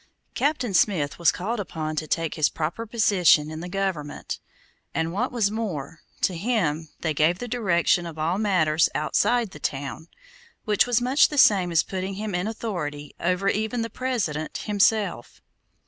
[0.33, 4.39] Captain Smith was called upon to take his proper position in the government,
[4.95, 9.59] and, what was more, to him they gave the direction of all matters outside the
[9.59, 10.07] town,
[10.65, 15.39] which was much the same as putting him in authority over even the President himself.